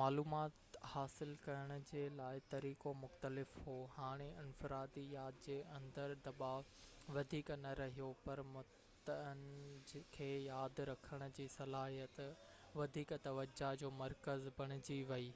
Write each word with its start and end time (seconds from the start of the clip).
معلومات 0.00 0.76
حاصل 0.90 1.32
ڪرڻ 1.46 1.72
جي 1.88 2.02
لاءِ 2.20 2.36
طريقو 2.52 2.92
مختلف 3.00 3.50
هو 3.64 3.72
هاڻي 3.96 4.28
انفرادي 4.42 5.02
ياد 5.14 5.42
جي 5.48 5.56
اندر 5.78 6.14
دٻاءُ 6.28 6.62
وڌيڪ 7.18 7.50
نہ 7.64 7.72
رهيو 7.82 8.08
پر 8.28 8.42
متن 8.54 9.42
کي 10.18 10.28
ياد 10.46 10.80
رکڻ 10.92 11.26
جي 11.40 11.46
صلاحيت 11.56 12.22
وڌيڪ 12.82 13.12
توجہ 13.30 13.74
جو 13.84 13.92
مرڪز 14.00 14.48
بڻجي 14.62 14.98
ويئي 15.12 15.30